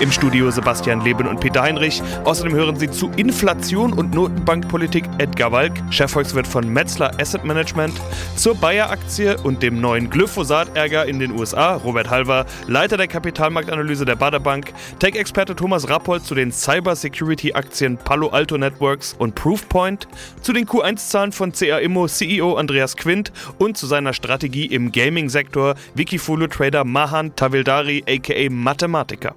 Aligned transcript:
Im 0.00 0.10
Studio 0.10 0.50
Sebastian 0.50 1.02
Leben 1.02 1.26
und 1.26 1.40
Peter 1.40 1.62
Heinrich. 1.62 2.02
Außerdem 2.24 2.54
hören 2.54 2.76
Sie 2.76 2.90
zu 2.90 3.10
Inflation 3.16 3.92
und 3.92 4.14
Notenbankpolitik 4.14 5.04
Edgar 5.18 5.52
Walk, 5.52 5.72
Chefvolkswirt 5.90 6.46
von 6.46 6.68
Metzler 6.68 7.10
Asset 7.20 7.44
Management, 7.44 7.94
zur 8.36 8.54
Bayer-Aktie 8.54 9.36
und 9.42 9.62
dem 9.62 9.80
neuen 9.80 10.10
Glyphosat-Ärger 10.10 11.06
in 11.06 11.18
den 11.18 11.32
USA, 11.32 11.74
Robert 11.76 12.10
Halver, 12.10 12.46
Leiter 12.66 12.96
der 12.96 13.08
Kapitalmarktanalyse 13.08 14.04
der 14.04 14.16
Baderbank, 14.16 14.72
Tech-Experte 14.98 15.54
Thomas 15.54 15.88
Rappold 15.88 16.24
zu 16.24 16.34
den 16.34 16.52
Cyber-Security-Aktien 16.52 17.96
Palo 17.98 18.28
Alto 18.28 18.58
Networks 18.58 19.14
und 19.18 19.34
Proofpoint, 19.34 20.08
zu 20.42 20.52
den 20.52 20.66
Q1-Zahlen 20.66 21.32
von 21.32 21.52
CA 21.52 21.78
Immo 21.78 22.06
CEO 22.06 22.56
Andreas 22.56 22.96
Quint 22.96 23.32
und 23.58 23.76
zu 23.76 23.86
seiner 23.86 24.12
Strategie 24.12 24.66
im 24.66 24.92
Gaming-Sektor 24.92 25.74
Wikifolio-Trader 25.94 26.84
Mahan 26.84 27.34
Tavildari 27.36 28.04
aka 28.08 28.50
Mathematiker. 28.50 29.34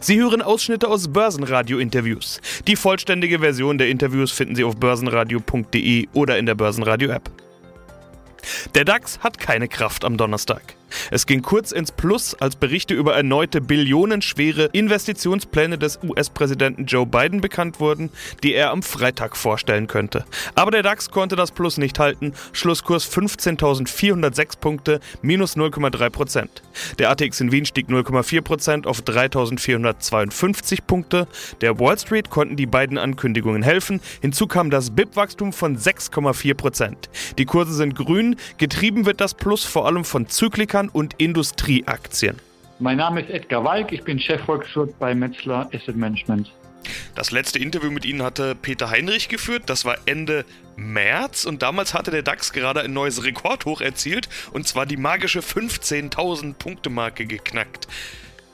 Sie 0.00 0.18
hören 0.18 0.42
Ausschnitte 0.42 0.88
aus 0.88 1.08
Börsenradio-Interviews. 1.08 2.40
Die 2.66 2.76
vollständige 2.76 3.40
Version 3.40 3.78
der 3.78 3.88
Interviews 3.88 4.32
finden 4.32 4.56
Sie 4.56 4.64
auf 4.64 4.76
börsenradio.de 4.76 6.08
oder 6.12 6.38
in 6.38 6.46
der 6.46 6.54
Börsenradio-App. 6.54 7.30
Der 8.74 8.84
DAX 8.84 9.18
hat 9.20 9.38
keine 9.38 9.68
Kraft 9.68 10.04
am 10.04 10.16
Donnerstag. 10.16 10.76
Es 11.10 11.26
ging 11.26 11.42
kurz 11.42 11.72
ins 11.72 11.92
Plus, 11.92 12.34
als 12.34 12.56
Berichte 12.56 12.94
über 12.94 13.14
erneute 13.14 13.60
billionenschwere 13.60 14.66
Investitionspläne 14.72 15.78
des 15.78 15.98
US-Präsidenten 16.02 16.86
Joe 16.86 17.06
Biden 17.06 17.40
bekannt 17.40 17.80
wurden, 17.80 18.10
die 18.42 18.54
er 18.54 18.70
am 18.70 18.82
Freitag 18.82 19.36
vorstellen 19.36 19.86
könnte. 19.86 20.24
Aber 20.54 20.70
der 20.70 20.82
DAX 20.82 21.10
konnte 21.10 21.36
das 21.36 21.50
Plus 21.50 21.78
nicht 21.78 21.98
halten. 21.98 22.32
Schlusskurs 22.52 23.10
15.406 23.10 24.58
Punkte, 24.58 25.00
minus 25.22 25.56
0,3 25.56 26.10
Prozent. 26.10 26.62
Der 26.98 27.10
ATX 27.10 27.40
in 27.40 27.52
Wien 27.52 27.66
stieg 27.66 27.88
0,4 27.88 28.40
Prozent 28.42 28.86
auf 28.86 29.00
3.452 29.00 30.80
Punkte. 30.86 31.26
Der 31.60 31.78
Wall 31.78 31.98
Street 31.98 32.30
konnten 32.30 32.56
die 32.56 32.66
beiden 32.66 32.98
Ankündigungen 32.98 33.62
helfen. 33.62 34.00
Hinzu 34.20 34.46
kam 34.46 34.70
das 34.70 34.90
BIP-Wachstum 34.90 35.52
von 35.52 35.76
6,4 35.76 36.54
Prozent. 36.54 37.10
Die 37.38 37.44
Kurse 37.44 37.74
sind 37.74 37.94
grün. 37.94 38.36
Getrieben 38.58 39.06
wird 39.06 39.20
das 39.20 39.34
Plus 39.34 39.64
vor 39.64 39.86
allem 39.86 40.04
von 40.04 40.28
Zyklika 40.28 40.75
Bankern 40.76 40.90
und 40.90 41.14
Industrieaktien. 41.16 42.36
Mein 42.80 42.98
Name 42.98 43.22
ist 43.22 43.30
Edgar 43.30 43.64
Walk, 43.64 43.92
ich 43.92 44.04
bin 44.04 44.20
Chefvolkswirt 44.20 44.98
bei 44.98 45.14
Metzler 45.14 45.70
Asset 45.72 45.96
Management. 45.96 46.52
Das 47.14 47.30
letzte 47.30 47.58
Interview 47.58 47.90
mit 47.90 48.04
Ihnen 48.04 48.22
hatte 48.22 48.54
Peter 48.54 48.90
Heinrich 48.90 49.30
geführt. 49.30 49.62
Das 49.66 49.86
war 49.86 49.96
Ende 50.04 50.44
März 50.76 51.46
und 51.46 51.62
damals 51.62 51.94
hatte 51.94 52.10
der 52.10 52.22
DAX 52.22 52.52
gerade 52.52 52.82
ein 52.82 52.92
neues 52.92 53.24
Rekordhoch 53.24 53.80
erzielt 53.80 54.28
und 54.52 54.68
zwar 54.68 54.84
die 54.84 54.98
magische 54.98 55.40
15.000 55.40 56.52
Punkte 56.54 56.90
Marke 56.90 57.24
geknackt. 57.24 57.88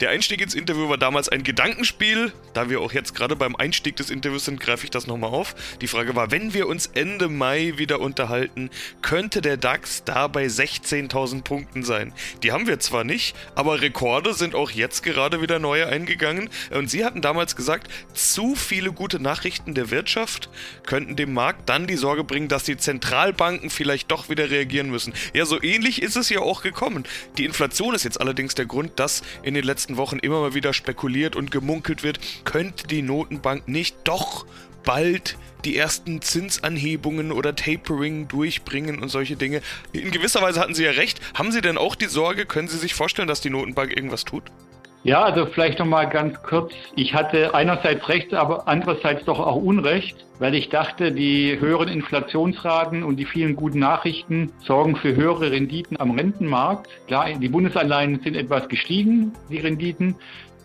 Der 0.02 0.10
Einstieg 0.10 0.40
ins 0.40 0.56
Interview 0.56 0.88
war 0.88 0.98
damals 0.98 1.28
ein 1.28 1.44
Gedankenspiel. 1.44 2.32
Da 2.54 2.68
wir 2.68 2.80
auch 2.80 2.92
jetzt 2.92 3.14
gerade 3.14 3.36
beim 3.36 3.54
Einstieg 3.54 3.94
des 3.94 4.10
Interviews 4.10 4.46
sind, 4.46 4.58
greife 4.58 4.82
ich 4.82 4.90
das 4.90 5.06
nochmal 5.06 5.30
auf. 5.30 5.54
Die 5.80 5.86
Frage 5.86 6.16
war, 6.16 6.32
wenn 6.32 6.54
wir 6.54 6.66
uns 6.66 6.88
Ende 6.88 7.28
Mai 7.28 7.74
wieder 7.76 8.00
unterhalten, 8.00 8.68
könnte 9.00 9.40
der 9.40 9.56
DAX 9.56 10.02
da 10.02 10.26
bei 10.26 10.46
16.000 10.46 11.44
Punkten 11.44 11.84
sein. 11.84 12.12
Die 12.42 12.50
haben 12.50 12.66
wir 12.66 12.80
zwar 12.80 13.04
nicht, 13.04 13.36
aber 13.54 13.80
Rekorde 13.80 14.34
sind 14.34 14.56
auch 14.56 14.72
jetzt 14.72 15.04
gerade 15.04 15.40
wieder 15.40 15.60
neue 15.60 15.86
eingegangen. 15.86 16.50
Und 16.70 16.90
Sie 16.90 17.04
hatten 17.04 17.20
damals 17.20 17.54
gesagt, 17.54 17.88
zu 18.12 18.56
viele 18.56 18.90
gute 18.90 19.20
Nachrichten 19.20 19.72
der 19.74 19.92
Wirtschaft 19.92 20.48
könnten 20.84 21.14
dem 21.14 21.32
Markt 21.32 21.68
dann 21.68 21.86
die 21.86 21.96
Sorge 21.96 22.24
bringen, 22.24 22.48
dass 22.48 22.64
die 22.64 22.76
Zentralbanken 22.76 23.70
vielleicht 23.70 24.10
doch 24.10 24.28
wieder 24.28 24.50
reagieren 24.50 24.90
müssen. 24.90 25.14
Ja, 25.32 25.46
so 25.46 25.62
ähnlich 25.62 26.02
ist 26.02 26.16
es 26.16 26.28
ja 26.28 26.40
auch 26.40 26.62
gekommen. 26.62 27.04
Die 27.38 27.44
Inflation 27.44 27.94
ist 27.94 28.02
jetzt 28.02 28.20
allerdings 28.20 28.56
der 28.56 28.66
Grund, 28.66 28.98
dass 28.98 29.22
in 29.44 29.54
den 29.54 29.62
letzten 29.62 29.91
letzten 29.92 29.96
Wochen 29.96 30.18
immer 30.18 30.40
mal 30.40 30.54
wieder 30.54 30.72
spekuliert 30.72 31.36
und 31.36 31.50
gemunkelt 31.50 32.02
wird, 32.02 32.18
könnte 32.44 32.86
die 32.86 33.02
Notenbank 33.02 33.68
nicht 33.68 33.96
doch 34.04 34.46
bald 34.84 35.36
die 35.64 35.76
ersten 35.76 36.22
Zinsanhebungen 36.22 37.30
oder 37.30 37.54
Tapering 37.54 38.26
durchbringen 38.26 39.00
und 39.00 39.10
solche 39.10 39.36
Dinge. 39.36 39.60
In 39.92 40.10
gewisser 40.10 40.42
Weise 40.42 40.60
hatten 40.60 40.74
Sie 40.74 40.84
ja 40.84 40.92
recht. 40.92 41.20
Haben 41.34 41.52
Sie 41.52 41.60
denn 41.60 41.78
auch 41.78 41.94
die 41.94 42.06
Sorge, 42.06 42.46
können 42.46 42.68
Sie 42.68 42.78
sich 42.78 42.94
vorstellen, 42.94 43.28
dass 43.28 43.40
die 43.40 43.50
Notenbank 43.50 43.94
irgendwas 43.94 44.24
tut? 44.24 44.44
Ja, 45.04 45.24
also 45.24 45.46
vielleicht 45.46 45.80
noch 45.80 45.86
mal 45.86 46.04
ganz 46.04 46.40
kurz. 46.44 46.72
Ich 46.94 47.12
hatte 47.12 47.54
einerseits 47.54 48.08
recht, 48.08 48.32
aber 48.34 48.68
andererseits 48.68 49.24
doch 49.24 49.40
auch 49.40 49.56
Unrecht, 49.56 50.24
weil 50.38 50.54
ich 50.54 50.68
dachte, 50.68 51.10
die 51.10 51.58
höheren 51.58 51.88
Inflationsraten 51.88 53.02
und 53.02 53.16
die 53.16 53.24
vielen 53.24 53.56
guten 53.56 53.80
Nachrichten 53.80 54.52
sorgen 54.60 54.94
für 54.94 55.16
höhere 55.16 55.50
Renditen 55.50 55.98
am 55.98 56.12
Rentenmarkt. 56.12 56.88
Klar, 57.08 57.30
die 57.32 57.48
Bundesanleihen 57.48 58.20
sind 58.22 58.36
etwas 58.36 58.68
gestiegen, 58.68 59.32
die 59.50 59.58
Renditen, 59.58 60.14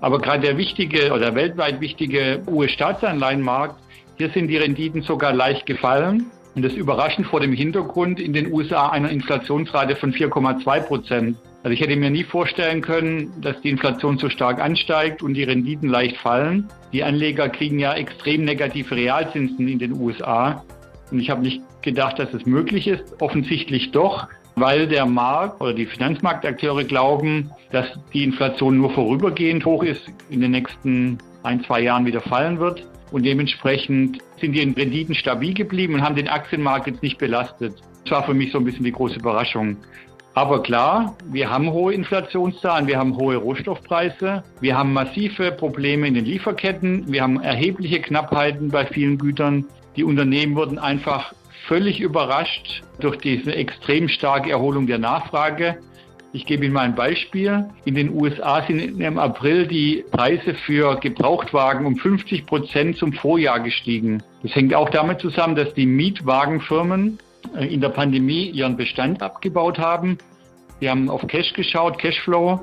aber 0.02 0.20
gerade 0.20 0.42
der 0.42 0.58
wichtige 0.58 1.12
oder 1.14 1.34
weltweit 1.34 1.82
wichtige 1.82 2.44
US-Staatsanleihenmarkt, 2.48 3.82
hier 4.18 4.30
sind 4.30 4.50
die 4.50 4.58
Renditen 4.58 5.02
sogar 5.02 5.34
leicht 5.34 5.66
gefallen. 5.66 6.28
Und 6.56 6.64
das 6.64 6.74
überraschend 6.74 7.28
vor 7.28 7.40
dem 7.40 7.54
Hintergrund 7.54 8.20
in 8.20 8.34
den 8.34 8.52
USA 8.52 8.90
einer 8.90 9.12
Inflationsrate 9.12 9.96
von 9.96 10.12
4,2 10.12 10.80
Prozent. 10.82 11.38
Also 11.64 11.74
ich 11.74 11.82
hätte 11.82 11.96
mir 11.96 12.10
nie 12.10 12.24
vorstellen 12.24 12.82
können, 12.82 13.42
dass 13.42 13.60
die 13.62 13.70
Inflation 13.70 14.18
so 14.18 14.30
stark 14.30 14.62
ansteigt 14.62 15.22
und 15.22 15.34
die 15.34 15.44
Renditen 15.44 15.90
leicht 15.90 16.18
fallen. 16.18 16.68
Die 16.94 17.04
Anleger 17.04 17.50
kriegen 17.50 17.80
ja 17.80 17.94
extrem 17.94 18.46
negative 18.46 18.96
Realzinsen 18.96 19.68
in 19.68 19.80
den 19.80 19.94
USA. 19.94 20.64
Und 21.12 21.20
ich 21.20 21.30
habe 21.30 21.42
nicht 21.42 21.62
gedacht, 21.82 22.20
dass 22.20 22.34
es 22.34 22.46
möglich 22.46 22.88
ist. 22.88 23.22
Offensichtlich 23.22 23.92
doch, 23.92 24.28
weil 24.56 24.88
der 24.88 25.06
Markt 25.06 25.62
oder 25.62 25.74
die 25.74 25.86
Finanzmarktakteure 25.86 26.84
glauben, 26.84 27.52
dass 27.72 27.88
die 28.14 28.24
Inflation 28.24 28.78
nur 28.78 28.92
vorübergehend 28.92 29.66
hoch 29.66 29.84
ist, 29.84 30.02
in 30.30 30.42
den 30.42 30.52
nächsten 30.52 31.18
ein, 31.44 31.64
zwei 31.64 31.82
Jahren 31.82 32.06
wieder 32.06 32.22
fallen 32.22 32.60
wird. 32.60 32.86
Und 33.12 33.26
dementsprechend 33.26 34.20
sind 34.40 34.54
die 34.54 34.62
Renditen 34.62 35.16
stabil 35.16 35.54
geblieben 35.54 35.96
und 35.96 36.02
haben 36.02 36.16
den 36.16 36.28
Aktienmarkt 36.28 36.88
jetzt 36.88 37.02
nicht 37.02 37.18
belastet. 37.18 37.74
Das 38.04 38.12
war 38.12 38.24
für 38.26 38.34
mich 38.34 38.52
so 38.52 38.58
ein 38.58 38.66
bisschen 38.66 38.84
die 38.84 38.92
große 38.92 39.20
Überraschung. 39.20 39.78
Aber 40.38 40.62
klar, 40.62 41.18
wir 41.32 41.50
haben 41.50 41.72
hohe 41.72 41.96
Inflationszahlen, 41.96 42.86
wir 42.86 43.00
haben 43.00 43.18
hohe 43.18 43.38
Rohstoffpreise, 43.38 44.44
wir 44.62 44.78
haben 44.78 44.94
massive 44.94 45.52
Probleme 45.52 46.08
in 46.08 46.14
den 46.14 46.26
Lieferketten, 46.26 47.12
wir 47.12 47.24
haben 47.24 47.42
erhebliche 47.42 48.00
Knappheiten 48.02 48.70
bei 48.70 48.86
vielen 48.86 49.18
Gütern. 49.18 49.66
Die 49.96 50.04
Unternehmen 50.04 50.56
wurden 50.56 50.78
einfach 50.78 51.34
völlig 51.68 52.00
überrascht 52.00 52.84
durch 53.00 53.18
diese 53.18 53.56
extrem 53.56 54.10
starke 54.10 54.52
Erholung 54.52 54.86
der 54.86 55.00
Nachfrage. 55.00 55.80
Ich 56.34 56.46
gebe 56.46 56.66
Ihnen 56.66 56.76
mal 56.76 56.82
ein 56.82 56.94
Beispiel. 56.94 57.66
In 57.86 57.96
den 57.96 58.14
USA 58.14 58.64
sind 58.68 59.02
im 59.02 59.18
April 59.18 59.66
die 59.66 60.06
Preise 60.12 60.54
für 60.54 61.00
Gebrauchtwagen 61.00 61.84
um 61.88 61.96
50 61.96 62.46
Prozent 62.46 62.98
zum 62.98 63.12
Vorjahr 63.12 63.60
gestiegen. 63.60 64.22
Das 64.44 64.54
hängt 64.54 64.76
auch 64.76 64.92
damit 64.92 65.20
zusammen, 65.20 65.56
dass 65.56 65.74
die 65.74 65.88
Mietwagenfirmen 65.88 67.18
in 67.60 67.82
der 67.82 67.90
Pandemie 67.90 68.50
ihren 68.50 68.78
Bestand 68.78 69.22
abgebaut 69.22 69.80
haben. 69.80 70.18
Sie 70.80 70.90
haben 70.90 71.10
auf 71.10 71.26
Cash 71.28 71.54
geschaut, 71.54 71.98
Cashflow 72.00 72.60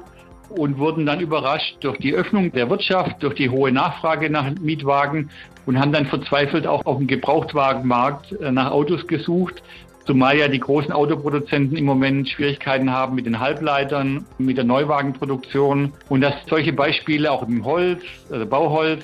und 0.50 0.78
wurden 0.78 1.06
dann 1.06 1.20
überrascht 1.20 1.76
durch 1.80 1.98
die 1.98 2.14
Öffnung 2.14 2.52
der 2.52 2.70
Wirtschaft, 2.70 3.22
durch 3.22 3.34
die 3.34 3.50
hohe 3.50 3.72
Nachfrage 3.72 4.30
nach 4.30 4.50
Mietwagen 4.60 5.30
und 5.66 5.80
haben 5.80 5.92
dann 5.92 6.06
verzweifelt 6.06 6.66
auch 6.66 6.84
auf 6.86 6.98
dem 6.98 7.06
Gebrauchtwagenmarkt 7.06 8.32
äh, 8.32 8.52
nach 8.52 8.70
Autos 8.70 9.06
gesucht, 9.06 9.62
Zumal 10.06 10.36
ja 10.36 10.48
die 10.48 10.60
großen 10.60 10.92
Autoproduzenten 10.92 11.78
im 11.78 11.86
Moment 11.86 12.28
Schwierigkeiten 12.28 12.90
haben 12.90 13.14
mit 13.14 13.24
den 13.24 13.40
Halbleitern, 13.40 14.26
mit 14.36 14.58
der 14.58 14.64
Neuwagenproduktion. 14.64 15.94
Und 16.10 16.20
dass 16.20 16.34
solche 16.46 16.74
Beispiele 16.74 17.32
auch 17.32 17.48
im 17.48 17.64
Holz, 17.64 18.02
also 18.30 18.44
Bauholz, 18.44 19.02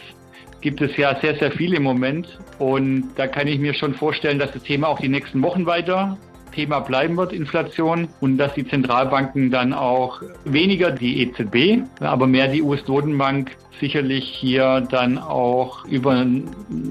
gibt 0.60 0.80
es 0.80 0.96
ja 0.96 1.18
sehr, 1.20 1.36
sehr 1.36 1.52
viele 1.52 1.76
im 1.76 1.82
Moment. 1.82 2.38
Und 2.58 3.10
da 3.16 3.26
kann 3.26 3.46
ich 3.46 3.58
mir 3.58 3.74
schon 3.74 3.94
vorstellen, 3.94 4.38
dass 4.38 4.52
das 4.52 4.62
Thema 4.62 4.88
auch 4.88 5.00
die 5.00 5.08
nächsten 5.08 5.42
Wochen 5.42 5.66
weiter 5.66 6.18
Thema 6.50 6.80
bleiben 6.80 7.16
wird, 7.16 7.32
Inflation, 7.32 8.08
und 8.20 8.36
dass 8.36 8.54
die 8.54 8.66
Zentralbanken 8.66 9.50
dann 9.50 9.72
auch 9.72 10.20
weniger 10.44 10.90
die 10.90 11.22
EZB, 11.22 11.84
aber 12.00 12.26
mehr 12.26 12.48
die 12.48 12.62
US-Notenbank 12.62 13.52
sicherlich 13.80 14.24
hier 14.24 14.86
dann 14.90 15.16
auch 15.16 15.86
über 15.86 16.26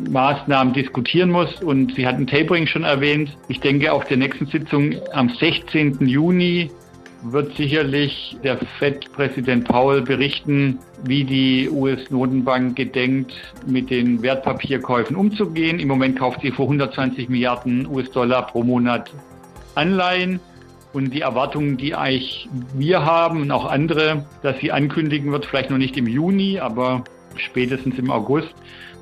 Maßnahmen 0.09 0.73
diskutieren 0.73 1.29
muss. 1.29 1.61
Und 1.61 1.93
Sie 1.95 2.07
hatten 2.07 2.25
Tapering 2.25 2.67
schon 2.67 2.83
erwähnt. 2.83 3.37
Ich 3.47 3.59
denke, 3.59 3.93
auf 3.93 4.05
der 4.05 4.17
nächsten 4.17 4.47
Sitzung 4.47 4.95
am 5.13 5.29
16. 5.29 6.07
Juni 6.07 6.71
wird 7.23 7.55
sicherlich 7.55 8.37
der 8.43 8.57
FED-Präsident 8.57 9.67
Paul 9.67 10.01
berichten, 10.01 10.79
wie 11.03 11.23
die 11.23 11.69
US-Notenbank 11.69 12.75
gedenkt, 12.75 13.33
mit 13.67 13.89
den 13.89 14.21
Wertpapierkäufen 14.21 15.15
umzugehen. 15.15 15.79
Im 15.79 15.87
Moment 15.87 16.17
kauft 16.17 16.41
sie 16.41 16.51
für 16.51 16.63
120 16.63 17.29
Milliarden 17.29 17.87
US-Dollar 17.87 18.47
pro 18.47 18.63
Monat 18.63 19.11
Anleihen. 19.75 20.39
Und 20.91 21.13
die 21.13 21.21
Erwartungen, 21.21 21.77
die 21.77 21.93
eigentlich 21.93 22.49
wir 22.73 23.05
haben 23.05 23.43
und 23.43 23.51
auch 23.51 23.69
andere, 23.69 24.25
dass 24.41 24.57
sie 24.59 24.71
ankündigen 24.71 25.31
wird, 25.31 25.45
vielleicht 25.45 25.69
noch 25.69 25.77
nicht 25.77 25.95
im 25.97 26.07
Juni, 26.07 26.59
aber 26.59 27.03
spätestens 27.39 27.97
im 27.97 28.11
August, 28.11 28.53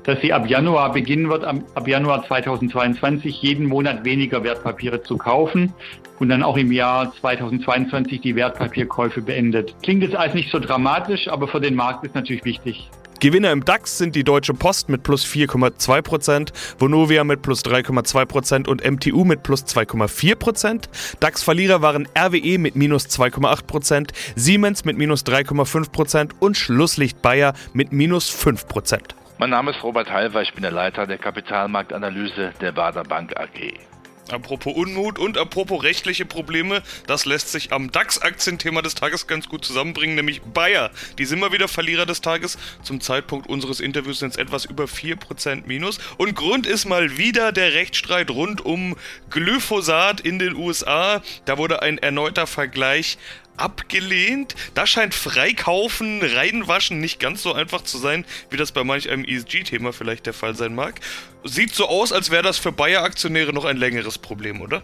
dass 0.04 0.20
sie 0.20 0.32
ab 0.32 0.48
Januar 0.48 0.92
beginnen 0.92 1.28
wird, 1.28 1.44
ab 1.44 1.86
Januar 1.86 2.26
2022 2.26 3.42
jeden 3.42 3.66
Monat 3.66 4.04
weniger 4.04 4.42
Wertpapiere 4.42 5.02
zu 5.02 5.18
kaufen 5.18 5.74
und 6.18 6.28
dann 6.30 6.42
auch 6.42 6.56
im 6.56 6.72
Jahr 6.72 7.12
2022 7.20 8.20
die 8.20 8.34
Wertpapierkäufe 8.34 9.20
beendet. 9.20 9.74
Klingt 9.82 10.02
jetzt 10.02 10.16
alles 10.16 10.34
nicht 10.34 10.50
so 10.50 10.58
dramatisch, 10.58 11.28
aber 11.28 11.46
für 11.48 11.60
den 11.60 11.74
Markt 11.74 12.04
ist 12.04 12.14
natürlich 12.14 12.44
wichtig. 12.44 12.90
Gewinner 13.20 13.50
im 13.50 13.64
DAX 13.64 13.98
sind 13.98 14.14
die 14.14 14.22
Deutsche 14.22 14.54
Post 14.54 14.88
mit 14.88 15.02
plus 15.02 15.26
4,2%, 15.26 16.52
Vonovia 16.78 17.24
mit 17.24 17.42
plus 17.42 17.64
3,2% 17.64 18.68
und 18.68 18.88
MTU 18.88 19.24
mit 19.24 19.42
plus 19.42 19.64
2,4%. 19.64 20.88
DAX-Verlierer 21.18 21.82
waren 21.82 22.06
RWE 22.16 22.58
mit 22.58 22.76
minus 22.76 23.06
2,8%, 23.06 24.10
Siemens 24.36 24.84
mit 24.84 24.96
minus 24.96 25.24
3,5% 25.24 26.30
und 26.38 26.56
Schlusslicht 26.56 27.20
Bayer 27.20 27.54
mit 27.72 27.92
minus 27.92 28.30
5%. 28.30 29.00
Mein 29.38 29.50
Name 29.50 29.72
ist 29.72 29.82
Robert 29.82 30.10
Halver, 30.10 30.42
ich 30.42 30.52
bin 30.52 30.62
der 30.62 30.72
Leiter 30.72 31.06
der 31.06 31.18
Kapitalmarktanalyse 31.18 32.52
der 32.60 32.72
Bader 32.72 33.02
Bank 33.02 33.36
AG. 33.36 33.87
Apropos 34.30 34.74
Unmut 34.74 35.18
und 35.18 35.38
apropos 35.38 35.82
rechtliche 35.82 36.24
Probleme, 36.24 36.82
das 37.06 37.24
lässt 37.24 37.50
sich 37.50 37.72
am 37.72 37.90
DAX-Aktienthema 37.90 38.82
des 38.82 38.94
Tages 38.94 39.26
ganz 39.26 39.48
gut 39.48 39.64
zusammenbringen, 39.64 40.14
nämlich 40.14 40.42
Bayer. 40.42 40.90
Die 41.18 41.24
sind 41.24 41.40
mal 41.40 41.52
wieder 41.52 41.68
Verlierer 41.68 42.06
des 42.06 42.20
Tages. 42.20 42.58
Zum 42.82 43.00
Zeitpunkt 43.00 43.48
unseres 43.48 43.80
Interviews 43.80 44.18
sind 44.18 44.30
es 44.30 44.36
etwas 44.36 44.64
über 44.64 44.84
4% 44.84 45.62
minus. 45.66 45.98
Und 46.16 46.34
Grund 46.34 46.66
ist 46.66 46.84
mal 46.84 47.16
wieder 47.16 47.52
der 47.52 47.74
Rechtsstreit 47.74 48.30
rund 48.30 48.64
um 48.64 48.96
Glyphosat 49.30 50.20
in 50.20 50.38
den 50.38 50.54
USA. 50.56 51.22
Da 51.44 51.58
wurde 51.58 51.82
ein 51.82 51.98
erneuter 51.98 52.46
Vergleich 52.46 53.18
abgelehnt. 53.60 54.54
Da 54.74 54.86
scheint 54.86 55.14
Freikaufen, 55.14 56.22
Reinwaschen 56.22 57.00
nicht 57.00 57.20
ganz 57.20 57.42
so 57.42 57.52
einfach 57.52 57.82
zu 57.82 57.98
sein, 57.98 58.24
wie 58.50 58.56
das 58.56 58.72
bei 58.72 58.84
manch 58.84 59.10
einem 59.10 59.24
ESG-Thema 59.24 59.92
vielleicht 59.92 60.26
der 60.26 60.34
Fall 60.34 60.54
sein 60.54 60.74
mag. 60.74 61.00
Sieht 61.44 61.74
so 61.74 61.86
aus, 61.86 62.12
als 62.12 62.30
wäre 62.30 62.42
das 62.42 62.58
für 62.58 62.72
Bayer-Aktionäre 62.72 63.52
noch 63.52 63.64
ein 63.64 63.76
längeres 63.76 64.18
Problem, 64.18 64.60
oder? 64.60 64.82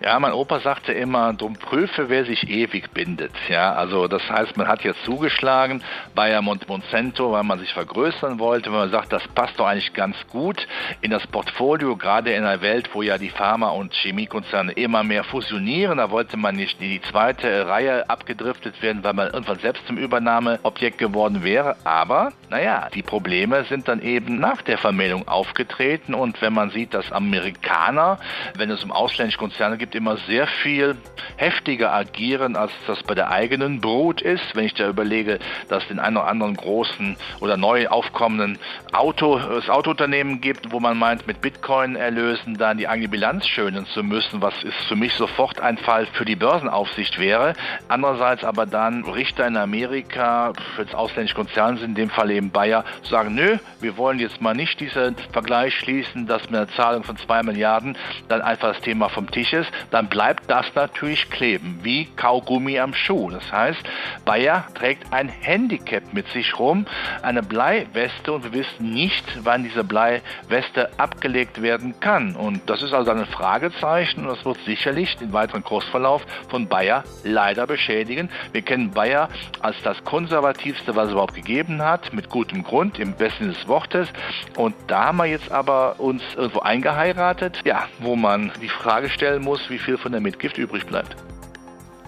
Ja, 0.00 0.18
mein 0.20 0.32
Opa 0.32 0.60
sagte 0.60 0.92
immer, 0.92 1.32
drum 1.34 1.54
prüfe, 1.54 2.08
wer 2.08 2.24
sich 2.24 2.48
ewig 2.48 2.90
bindet. 2.92 3.32
Ja, 3.48 3.72
also 3.74 4.06
das 4.06 4.22
heißt, 4.30 4.56
man 4.56 4.68
hat 4.68 4.84
jetzt 4.84 5.02
zugeschlagen, 5.04 5.82
Bayer 6.14 6.40
Monsanto, 6.42 7.32
weil 7.32 7.42
man 7.42 7.58
sich 7.58 7.72
vergrößern 7.72 8.38
wollte, 8.38 8.70
weil 8.70 8.80
man 8.80 8.90
sagt, 8.90 9.12
das 9.12 9.26
passt 9.28 9.58
doch 9.58 9.66
eigentlich 9.66 9.92
ganz 9.94 10.16
gut 10.28 10.66
in 11.00 11.10
das 11.10 11.26
Portfolio, 11.26 11.96
gerade 11.96 12.32
in 12.32 12.44
einer 12.44 12.60
Welt, 12.62 12.90
wo 12.92 13.02
ja 13.02 13.18
die 13.18 13.30
Pharma- 13.30 13.70
und 13.70 13.92
Chemiekonzerne 13.92 14.72
immer 14.72 15.02
mehr 15.02 15.24
fusionieren. 15.24 15.98
Da 15.98 16.10
wollte 16.10 16.36
man 16.36 16.54
nicht 16.54 16.80
in 16.80 16.90
die 16.90 17.02
zweite 17.02 17.66
Reihe 17.66 18.08
abgedriftet 18.08 18.80
werden, 18.82 19.02
weil 19.02 19.14
man 19.14 19.28
irgendwann 19.28 19.58
selbst 19.58 19.86
zum 19.86 19.96
Übernahmeobjekt 19.96 20.98
geworden 20.98 21.42
wäre. 21.42 21.76
Aber, 21.84 22.32
naja, 22.50 22.88
die 22.94 23.02
Probleme 23.02 23.64
sind 23.64 23.88
dann 23.88 24.00
eben 24.00 24.38
nach 24.38 24.62
der 24.62 24.78
Vermählung 24.78 25.26
aufgetreten 25.26 26.14
und 26.14 26.40
wenn 26.40 26.52
man 26.52 26.70
sieht, 26.70 26.94
dass 26.94 27.10
Amerikaner, 27.10 28.18
wenn 28.56 28.70
es 28.70 28.84
um 28.84 28.92
ausländische 28.92 29.38
Konzerne 29.48 29.78
gibt, 29.78 29.94
immer 29.94 30.18
sehr 30.28 30.46
viel 30.46 30.94
heftiger 31.36 31.90
agieren, 31.94 32.54
als 32.54 32.70
das 32.86 33.02
bei 33.02 33.14
der 33.14 33.30
eigenen 33.30 33.80
Brut 33.80 34.20
ist. 34.20 34.54
Wenn 34.54 34.64
ich 34.64 34.74
da 34.74 34.86
überlege, 34.86 35.38
dass 35.70 35.84
es 35.84 35.88
den 35.88 35.98
einen 35.98 36.18
oder 36.18 36.26
anderen 36.26 36.54
großen 36.54 37.16
oder 37.40 37.56
neu 37.56 37.88
aufkommenden 37.88 38.58
Auto, 38.92 39.38
das 39.38 39.70
Autounternehmen 39.70 40.42
gibt, 40.42 40.70
wo 40.70 40.80
man 40.80 40.98
meint, 40.98 41.26
mit 41.26 41.40
Bitcoin-Erlösen 41.40 42.58
dann 42.58 42.76
die 42.76 42.88
eigene 42.88 43.08
Bilanz 43.08 43.46
schönen 43.46 43.86
zu 43.86 44.02
müssen, 44.02 44.42
was 44.42 44.52
ist 44.62 44.76
für 44.86 44.96
mich 44.96 45.14
sofort 45.14 45.60
ein 45.60 45.78
Fall 45.78 46.06
für 46.12 46.26
die 46.26 46.36
Börsenaufsicht 46.36 47.18
wäre. 47.18 47.54
Andererseits 47.88 48.44
aber 48.44 48.66
dann 48.66 49.04
Richter 49.04 49.46
in 49.46 49.56
Amerika, 49.56 50.52
für 50.76 50.84
das 50.84 50.94
ausländische 50.94 51.36
Konzern 51.36 51.78
sind 51.78 51.90
in 51.90 51.94
dem 51.94 52.10
Fall 52.10 52.30
eben 52.30 52.50
Bayer, 52.50 52.84
sagen, 53.02 53.34
nö, 53.34 53.56
wir 53.80 53.96
wollen 53.96 54.18
jetzt 54.18 54.42
mal 54.42 54.54
nicht 54.54 54.78
diesen 54.78 55.16
Vergleich 55.32 55.74
schließen, 55.74 56.26
dass 56.26 56.42
mit 56.50 56.56
einer 56.56 56.68
Zahlung 56.68 57.02
von 57.02 57.16
zwei 57.16 57.42
Milliarden 57.42 57.96
dann 58.28 58.42
einfach 58.42 58.74
das 58.74 58.82
Thema 58.82 59.08
vom 59.08 59.30
Tisch 59.30 59.37
ist, 59.52 59.70
dann 59.90 60.08
bleibt 60.08 60.50
das 60.50 60.66
natürlich 60.74 61.30
kleben, 61.30 61.80
wie 61.82 62.06
Kaugummi 62.16 62.78
am 62.78 62.94
Schuh. 62.94 63.30
Das 63.30 63.50
heißt, 63.52 63.80
Bayer 64.24 64.66
trägt 64.74 65.12
ein 65.12 65.28
Handicap 65.28 66.12
mit 66.12 66.28
sich 66.28 66.58
rum, 66.58 66.86
eine 67.22 67.42
Bleiweste 67.42 68.32
und 68.32 68.44
wir 68.44 68.52
wissen 68.52 68.92
nicht, 68.92 69.24
wann 69.42 69.64
diese 69.64 69.84
Bleiweste 69.84 70.90
abgelegt 70.98 71.62
werden 71.62 72.00
kann. 72.00 72.34
Und 72.34 72.68
das 72.68 72.82
ist 72.82 72.92
also 72.92 73.10
ein 73.10 73.26
Fragezeichen 73.26 74.26
und 74.26 74.28
das 74.28 74.44
wird 74.44 74.58
sicherlich 74.64 75.16
den 75.16 75.32
weiteren 75.32 75.64
Kursverlauf 75.64 76.24
von 76.48 76.66
Bayer 76.66 77.04
leider 77.24 77.66
beschädigen. 77.66 78.30
Wir 78.52 78.62
kennen 78.62 78.90
Bayer 78.90 79.28
als 79.60 79.76
das 79.82 80.02
konservativste, 80.04 80.96
was 80.96 81.06
es 81.06 81.12
überhaupt 81.12 81.34
gegeben 81.34 81.82
hat, 81.82 82.12
mit 82.12 82.28
gutem 82.28 82.64
Grund, 82.64 82.98
im 82.98 83.14
besten 83.14 83.48
des 83.48 83.68
Wortes. 83.68 84.08
Und 84.56 84.74
da 84.86 85.06
haben 85.06 85.18
wir 85.18 85.26
jetzt 85.26 85.50
aber 85.52 85.98
uns 85.98 86.22
irgendwo 86.36 86.60
eingeheiratet, 86.60 87.60
ja, 87.64 87.84
wo 87.98 88.16
man 88.16 88.52
die 88.60 88.68
Frage 88.68 89.08
stellen 89.28 89.44
muss, 89.44 89.60
wie 89.68 89.78
viel 89.78 89.98
von 89.98 90.12
der 90.12 90.22
Mitgift 90.22 90.56
übrig 90.56 90.86
bleibt. 90.86 91.14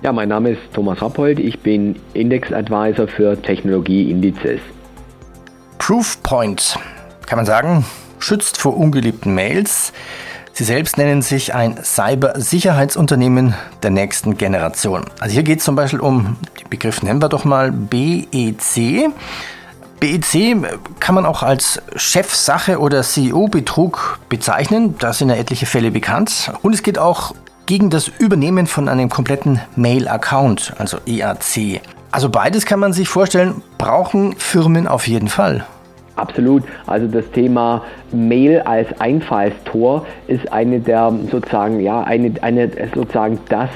Ja, 0.01 0.11
mein 0.11 0.31
Name 0.31 0.53
ist 0.53 0.61
Thomas 0.73 1.03
Rappold, 1.03 1.39
ich 1.39 1.61
bin 1.61 1.97
Index 2.15 2.51
Advisor 2.51 3.07
für 3.07 3.41
Technologieindizes. 3.41 4.61
Proofpoint, 5.77 6.79
kann 7.27 7.37
man 7.37 7.45
sagen, 7.45 7.85
schützt 8.21 8.57
vor 8.57 8.75
ungeliebten 8.75 9.35
Mails. 9.35 9.93
Sie 10.53 10.65
selbst 10.65 10.97
nennen 10.97 11.21
sich 11.21 11.55
ein 11.55 11.77
Cybersicherheitsunternehmen 11.83 13.55
der 13.83 13.91
nächsten 13.91 14.39
Generation. 14.39 15.05
Also 15.21 15.35
hier 15.35 15.43
geht 15.43 15.59
es 15.59 15.65
zum 15.67 15.77
Beispiel 15.77 16.01
um, 16.01 16.39
den 16.59 16.71
Begriff 16.71 17.03
nennen 17.03 17.21
wir 17.21 17.29
doch 17.29 17.45
mal 17.45 17.71
BEC. 17.71 19.11
BEC 20.01 20.57
kann 20.99 21.15
man 21.15 21.27
auch 21.27 21.43
als 21.43 21.83
Chefsache 21.95 22.81
oder 22.81 23.03
CEO-Betrug 23.03 24.19
bezeichnen. 24.29 24.97
Da 24.99 25.13
sind 25.13 25.29
ja 25.29 25.37
etliche 25.37 25.67
Fälle 25.67 25.91
bekannt. 25.91 26.51
Und 26.63 26.75
es 26.75 26.83
geht 26.83 26.99
auch 26.99 27.35
gegen 27.67 27.91
das 27.91 28.09
Übernehmen 28.09 28.67
von 28.67 28.89
einem 28.89 29.11
kompletten 29.11 29.61
Mail-Account, 29.77 30.73
also 30.79 30.99
EAC. 31.07 31.83
Also 32.11 32.29
beides 32.29 32.67
kann 32.67 32.81
man 32.81 32.93
sich 32.93 33.09
vorstellen, 33.09 33.63
brauchen 33.79 34.35
Firmen 34.37 34.89
auf 34.89 35.07
jeden 35.07 35.29
Fall. 35.29 35.65
Absolut. 36.17 36.65
Also 36.87 37.07
das 37.07 37.31
Thema 37.31 37.83
Mail 38.11 38.61
als 38.63 38.89
Einfallstor 39.01 40.07
ist 40.27 40.51
eine 40.53 40.81
der 40.81 41.13
sozusagen, 41.31 41.81
ja, 41.81 42.03
eine, 42.03 42.33
eine 42.43 42.71
sozusagen 42.95 43.39
das 43.49 43.71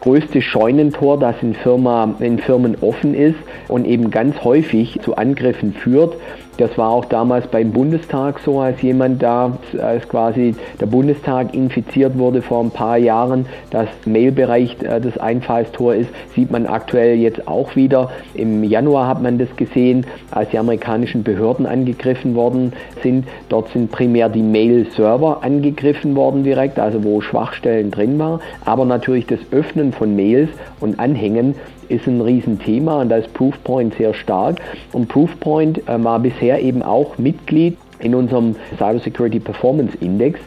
größte 0.00 0.42
Scheunentor, 0.42 1.18
das 1.18 1.36
in, 1.42 1.54
Firma, 1.54 2.14
in 2.20 2.38
Firmen 2.38 2.76
offen 2.80 3.14
ist 3.14 3.38
und 3.68 3.84
eben 3.84 4.10
ganz 4.10 4.42
häufig 4.44 4.98
zu 5.02 5.16
Angriffen 5.16 5.72
führt. 5.72 6.14
Das 6.58 6.78
war 6.78 6.90
auch 6.90 7.04
damals 7.04 7.46
beim 7.48 7.70
Bundestag 7.70 8.38
so, 8.40 8.60
als 8.60 8.80
jemand 8.80 9.22
da, 9.22 9.58
als 9.78 10.08
quasi 10.08 10.54
der 10.80 10.86
Bundestag 10.86 11.54
infiziert 11.54 12.16
wurde 12.16 12.40
vor 12.40 12.64
ein 12.64 12.70
paar 12.70 12.96
Jahren, 12.96 13.46
das 13.70 13.88
Mailbereich 14.06 14.76
äh, 14.82 15.00
das 15.00 15.18
Einfallstor 15.18 15.94
ist, 15.94 16.08
sieht 16.34 16.50
man 16.50 16.66
aktuell 16.66 17.16
jetzt 17.16 17.46
auch 17.46 17.76
wieder. 17.76 18.10
Im 18.34 18.64
Januar 18.64 19.06
hat 19.06 19.22
man 19.22 19.36
das 19.38 19.54
gesehen, 19.56 20.06
als 20.30 20.48
die 20.50 20.58
amerikanischen 20.58 21.22
Behörden 21.22 21.66
angegriffen 21.66 22.34
worden 22.34 22.72
sind. 23.02 23.26
Dort 23.50 23.68
sind 23.70 23.92
primär 23.92 24.30
die 24.30 24.42
Mail-Server 24.42 25.42
angegriffen 25.42 26.16
worden 26.16 26.42
direkt, 26.42 26.78
also 26.78 27.04
wo 27.04 27.20
Schwachstellen 27.20 27.90
drin 27.90 28.18
waren, 28.18 28.40
aber 28.64 28.86
natürlich 28.86 29.26
das 29.26 29.40
Öffnen 29.50 29.92
von 29.92 30.16
Mails 30.16 30.48
und 30.80 30.98
Anhängen 30.98 31.54
ist 31.88 32.06
ein 32.06 32.20
Riesenthema 32.20 33.00
und 33.00 33.08
da 33.08 33.16
ist 33.16 33.32
Proofpoint 33.34 33.94
sehr 33.94 34.14
stark. 34.14 34.60
Und 34.92 35.08
Proofpoint 35.08 35.88
äh, 35.88 36.02
war 36.02 36.18
bisher 36.18 36.60
eben 36.60 36.82
auch 36.82 37.18
Mitglied 37.18 37.76
in 37.98 38.14
unserem 38.14 38.56
Cybersecurity 38.76 39.40
Performance 39.40 39.96
Index 40.00 40.40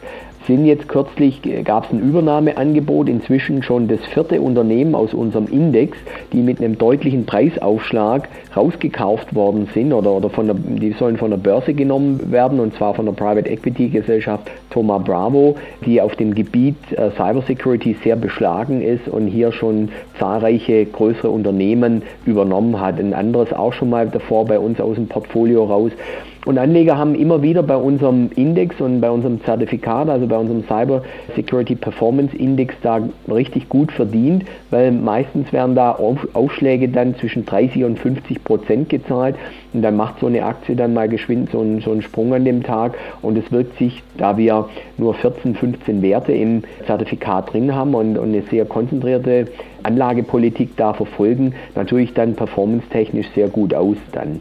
sind 0.46 0.64
jetzt 0.64 0.88
kürzlich, 0.88 1.44
äh, 1.44 1.62
gab 1.62 1.84
es 1.84 1.92
ein 1.92 2.00
Übernahmeangebot, 2.00 3.08
inzwischen 3.08 3.62
schon 3.62 3.88
das 3.88 4.00
vierte 4.06 4.40
Unternehmen 4.40 4.94
aus 4.94 5.14
unserem 5.14 5.46
Index, 5.46 5.96
die 6.32 6.40
mit 6.40 6.58
einem 6.58 6.78
deutlichen 6.78 7.26
Preisaufschlag 7.26 8.28
rausgekauft 8.56 9.34
worden 9.34 9.68
sind 9.74 9.92
oder, 9.92 10.12
oder 10.12 10.30
von 10.30 10.46
der, 10.46 10.56
die 10.56 10.92
sollen 10.92 11.16
von 11.16 11.30
der 11.30 11.38
Börse 11.38 11.74
genommen 11.74 12.32
werden 12.32 12.60
und 12.60 12.74
zwar 12.74 12.94
von 12.94 13.06
der 13.06 13.12
Private 13.12 13.48
Equity 13.48 13.88
Gesellschaft 13.88 14.50
Thoma 14.70 14.98
Bravo, 14.98 15.56
die 15.84 16.00
auf 16.00 16.16
dem 16.16 16.34
Gebiet 16.34 16.76
äh, 16.92 17.10
Cybersecurity 17.12 17.96
sehr 18.02 18.16
beschlagen 18.16 18.82
ist 18.82 19.08
und 19.08 19.26
hier 19.26 19.52
schon 19.52 19.90
zahlreiche 20.18 20.86
größere 20.86 21.30
Unternehmen 21.30 22.02
übernommen 22.24 22.80
hat. 22.80 22.98
Ein 22.98 23.14
anderes 23.14 23.52
auch 23.52 23.72
schon 23.72 23.90
mal 23.90 24.08
davor 24.08 24.46
bei 24.46 24.58
uns 24.58 24.80
aus 24.80 24.96
dem 24.96 25.08
Portfolio 25.08 25.64
raus 25.64 25.92
Und 26.46 26.56
Anleger 26.56 26.96
haben 26.96 27.14
immer 27.14 27.42
wieder 27.42 27.62
bei 27.62 27.76
unserem 27.76 28.30
Index 28.34 28.80
und 28.80 29.02
bei 29.02 29.10
unserem 29.10 29.44
Zertifikat, 29.44 30.08
also 30.08 30.26
bei 30.26 30.38
unserem 30.38 30.64
Cyber 30.64 31.02
Security 31.36 31.74
Performance 31.74 32.34
Index, 32.34 32.74
da 32.82 33.00
richtig 33.30 33.68
gut 33.68 33.92
verdient, 33.92 34.44
weil 34.70 34.90
meistens 34.90 35.52
werden 35.52 35.74
da 35.74 35.92
Aufschläge 36.32 36.88
dann 36.88 37.14
zwischen 37.16 37.44
30 37.44 37.84
und 37.84 37.98
50 37.98 38.42
Prozent 38.42 38.88
gezahlt 38.88 39.36
und 39.74 39.82
dann 39.82 39.96
macht 39.96 40.20
so 40.20 40.28
eine 40.28 40.42
Aktie 40.42 40.74
dann 40.76 40.94
mal 40.94 41.10
geschwind 41.10 41.50
so 41.50 41.60
einen, 41.60 41.82
so 41.82 41.92
einen 41.92 42.00
Sprung 42.00 42.32
an 42.32 42.46
dem 42.46 42.62
Tag 42.62 42.94
und 43.20 43.36
es 43.36 43.52
wirkt 43.52 43.76
sich, 43.78 44.02
da 44.16 44.38
wir 44.38 44.66
nur 44.96 45.12
14, 45.12 45.54
15 45.54 46.00
Werte 46.00 46.32
im 46.32 46.62
Zertifikat 46.86 47.52
drin 47.52 47.74
haben 47.74 47.94
und, 47.94 48.16
und 48.16 48.30
eine 48.30 48.42
sehr 48.50 48.64
konzentrierte 48.64 49.46
Anlagepolitik 49.82 50.74
da 50.78 50.94
verfolgen, 50.94 51.54
natürlich 51.74 52.14
dann 52.14 52.34
performance-technisch 52.34 53.28
sehr 53.34 53.48
gut 53.48 53.74
aus 53.74 53.96
dann. 54.12 54.40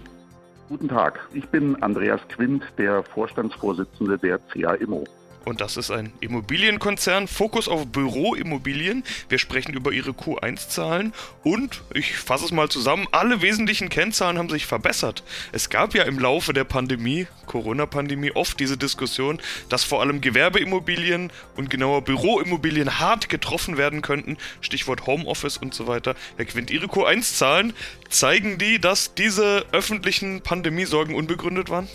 Guten 0.70 0.88
Tag, 0.88 1.28
ich 1.34 1.48
bin 1.48 1.82
Andreas 1.82 2.22
Quint, 2.28 2.64
der 2.78 3.02
Vorstandsvorsitzende 3.02 4.20
der 4.20 4.38
CA 4.38 4.76
Immo. 4.76 5.04
Und 5.46 5.62
das 5.62 5.78
ist 5.78 5.90
ein 5.90 6.12
Immobilienkonzern, 6.20 7.28
Fokus 7.28 7.68
auf 7.68 7.88
Büroimmobilien. 7.88 9.04
Wir 9.30 9.40
sprechen 9.40 9.74
über 9.74 9.92
ihre 9.92 10.12
Q1-Zahlen 10.12 11.14
und 11.44 11.82
ich 11.94 12.18
fasse 12.18 12.46
es 12.46 12.52
mal 12.52 12.70
zusammen, 12.70 13.08
alle 13.12 13.42
wesentlichen 13.42 13.90
Kennzahlen 13.90 14.38
haben 14.38 14.50
sich 14.50 14.66
verbessert. 14.66 15.24
Es 15.52 15.70
gab 15.70 15.96
ja 15.96 16.04
im 16.04 16.20
Laufe 16.20 16.54
der 16.54 16.66
Pandemie, 16.66 17.28
Corona-Pandemie, 17.46 18.32
oft 18.32 18.60
diese 18.60 18.78
Diskussion, 18.78 19.40
dass 19.70 19.84
vor 19.84 20.02
allem 20.02 20.22
Gewerbeimmobilien 20.22 21.32
und 21.56 21.70
genauer 21.70 22.04
Büroimmobilien 22.04 23.00
hart 23.00 23.30
getroffen 23.30 23.78
werden 23.78 24.02
könnten. 24.02 24.38
Stichwort 24.62 25.08
Homeoffice 25.08 25.58
und 25.58 25.74
so 25.74 25.88
weiter. 25.88 26.16
Herr 26.38 26.46
Quint, 26.46 26.70
Ihre 26.70 26.88
Q1-Zahlen, 26.88 27.74
zeigen 28.10 28.58
die, 28.58 28.80
dass 28.80 29.16
diese 29.16 29.66
öffentlichen 29.72 30.42
Pandemiesorgen 30.42 31.16
unbegründet 31.16 31.70
waren? 31.70 31.88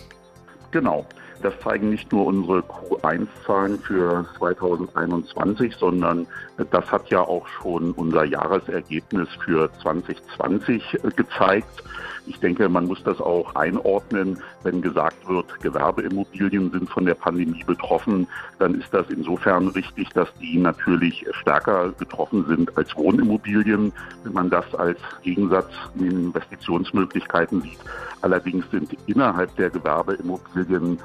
Genau. 0.70 1.06
Das 1.44 1.52
zeigen 1.60 1.90
nicht 1.90 2.10
nur 2.10 2.24
unsere 2.24 2.60
Q1-Zahlen 2.60 3.78
für 3.80 4.24
2021, 4.38 5.76
sondern 5.76 6.26
das 6.70 6.90
hat 6.90 7.10
ja 7.10 7.20
auch 7.20 7.46
schon 7.48 7.92
unser 7.92 8.24
Jahresergebnis 8.24 9.28
für 9.44 9.68
2020 9.82 11.00
gezeigt. 11.14 11.84
Ich 12.26 12.40
denke, 12.40 12.66
man 12.70 12.86
muss 12.86 13.04
das 13.04 13.20
auch 13.20 13.54
einordnen. 13.56 14.38
Wenn 14.62 14.80
gesagt 14.80 15.28
wird, 15.28 15.60
Gewerbeimmobilien 15.60 16.70
sind 16.70 16.88
von 16.88 17.04
der 17.04 17.12
Pandemie 17.12 17.62
betroffen, 17.62 18.26
dann 18.58 18.80
ist 18.80 18.94
das 18.94 19.10
insofern 19.10 19.68
richtig, 19.68 20.08
dass 20.14 20.32
die 20.40 20.56
natürlich 20.56 21.26
stärker 21.42 21.92
getroffen 21.98 22.46
sind 22.48 22.74
als 22.78 22.96
Wohnimmobilien, 22.96 23.92
wenn 24.22 24.32
man 24.32 24.48
das 24.48 24.74
als 24.76 24.98
Gegensatz 25.22 25.70
in 25.96 26.10
Investitionsmöglichkeiten 26.10 27.60
sieht. 27.60 27.80
Allerdings 28.22 28.64
sind 28.70 28.96
innerhalb 29.04 29.54
der 29.56 29.68
Gewerbeimmobilien 29.68 30.98